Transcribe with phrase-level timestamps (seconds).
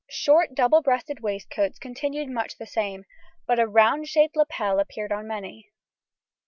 [0.09, 3.05] Short double breasted waistcoats continued much the same,
[3.45, 5.69] but a round shaped lapel appeared on many.